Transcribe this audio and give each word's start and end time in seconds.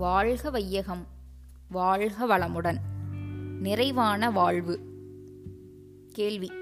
வாழ்க 0.00 0.50
வையகம் 0.50 1.06
வாழ்க 1.70 2.26
வளமுடன். 2.26 2.76
நிறைவான 3.60 4.30
வாழ்வு. 4.30 4.80
கேள்வி. 6.12 6.52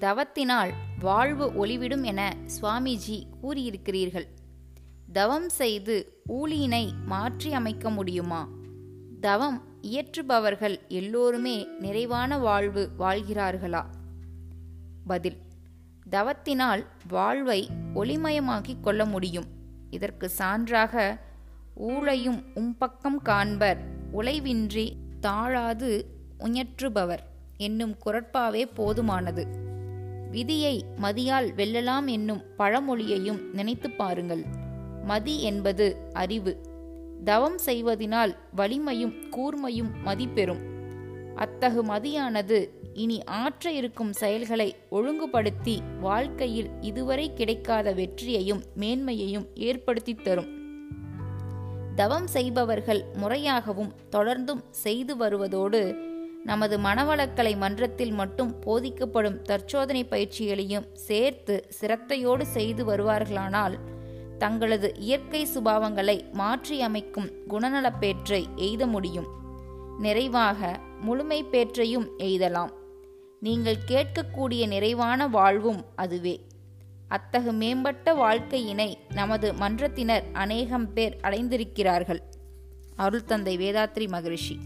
தவத்தினால் 0.00 0.72
வாழ்வு 1.00 1.52
ஒளிவிடும் 1.52 2.02
என 2.02 2.36
சுவாமிஜி 2.60 3.24
கூறியிருக்கிறீர்கள். 3.42 4.26
தவம் 5.12 5.48
செய்து 5.48 6.22
ஊழியினை 6.28 6.92
மாற்றி 7.06 7.52
அமைக்க 7.52 7.90
முடியுமா? 7.90 8.48
தவம் 9.20 9.62
இயற்றுபவர்கள் 9.82 10.88
எல்லோருமே 10.88 11.66
நிறைவான 11.80 12.38
வாழ்வு 12.38 12.88
வாழ்கிறார்களா? 12.98 13.84
பதில். 15.06 15.36
தவத்தினால் 16.10 16.86
வாழ்வை 17.08 17.68
ஒளிமயமாக்கிக் 17.94 18.80
கொள்ள 18.80 19.04
முடியும். 19.04 19.46
இதற்கு 19.90 20.30
சான்றாக 20.38 21.18
ஊழையும் 21.80 22.44
உம்பக்கம் 22.54 23.16
காண்பர். 23.22 23.78
உழைவின்றி 24.12 24.92
தாழாது 25.20 26.06
உயற்றுபவர் 26.38 27.18
என்னும் 27.56 27.94
குரட்பாவே 28.06 28.64
போதுமானது. 28.76 29.46
விதியை 30.30 30.84
மதியால் 31.02 31.48
வெல்லலாம் 31.56 32.06
என்னும் 32.06 32.42
பழமொழியையும் 32.58 33.40
நினைத்து 33.52 33.90
பாருங்கள். 33.90 34.44
மதி 35.04 35.42
என்பது 35.42 35.96
அறிவு. 36.12 36.60
தவம் 37.24 37.58
செய்வதினால் 37.66 38.36
வலிமையும் 38.56 39.14
கூர்மையும் 39.30 39.90
மதிப்பெறும் 40.04 40.70
அத்தகு 41.34 41.84
மதியானது 41.84 42.68
இனி 42.94 43.24
ஆற்ற 43.24 43.72
இருக்கும் 43.72 44.12
செயல்களை 44.12 44.76
ஒழுங்குபடுத்தி 44.90 45.78
வாழ்க்கையில் 46.00 46.70
இதுவரை 46.80 47.34
கிடைக்காத 47.34 47.92
வெற்றியையும் 47.92 48.62
மேன்மையையும் 48.76 49.46
ஏற்படுத்தி 49.54 50.14
தரும். 50.14 50.61
தவம் 51.94 52.26
செய்பவர்கள் 52.26 53.04
முறையாகவும் 53.22 53.92
தொடர்ந்தும் 54.10 54.62
செய்து 54.70 55.16
வருவதோடு 55.16 55.96
நமது 56.44 56.78
மனவளக்கலை 56.78 57.56
மன்றத்தில் 57.56 58.12
மட்டும் 58.12 58.54
போதிக்கப்படும் 58.66 59.42
தற்சோதனை 59.42 60.04
பயிற்சிகளையும் 60.04 60.86
சேர்த்து 60.94 61.66
சிரத்தையோடு 61.80 62.42
செய்து 62.42 62.84
வருவார்களானால் 62.84 63.78
தங்களது 64.38 64.94
இயற்கை 64.94 65.46
சுபாவங்களை 65.54 66.24
மாற்றியமைக்கும் 66.32 67.30
குணநலப்பேற்றை 67.48 68.46
எய்த 68.56 68.86
முடியும். 68.86 69.26
நிறைவாக 69.98 70.78
முழுமை 71.00 71.44
பேற்றையும் 71.44 72.08
எய்தலாம். 72.18 72.72
நீங்கள் 73.40 73.76
கேட்கக்கூடிய 73.88 74.66
நிறைவான 74.66 75.28
வாழ்வும் 75.28 75.84
அதுவே. 75.96 76.40
அத்தகு 77.12 77.52
மேம்பட்ட 77.52 78.14
வாழ்க்கையினை 78.14 78.96
நமது 79.12 79.54
மன்றத்தினர் 79.54 80.24
அநேகம் 80.32 80.92
பேர் 80.92 81.18
அடைந்திருக்கிறார்கள். 81.22 82.20
அருள் 82.96 83.24
தந்தை 83.24 83.56
வேதாத்ரி 83.58 84.08
மகரிஷி. 84.08 84.58